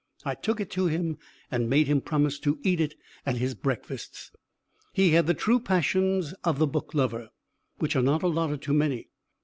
I 0.25 0.33
took 0.33 0.59
it 0.59 0.71
to 0.71 0.87
him 0.87 1.19
and 1.51 1.69
made 1.69 1.85
him 1.85 2.01
promise 2.01 2.39
to 2.39 2.57
eat 2.63 2.81
it 2.81 2.95
at 3.23 3.37
his 3.37 3.53
breakfasts. 3.53 4.31
He 4.93 5.11
had 5.11 5.27
the 5.27 5.35
true 5.35 5.59
passions 5.59 6.33
of 6.43 6.57
the 6.57 6.65
book 6.65 6.95
lover, 6.95 7.29
which 7.77 7.95
are 7.95 8.01
not 8.01 8.23
allotted 8.23 8.63
to 8.63 8.73
many. 8.73 9.09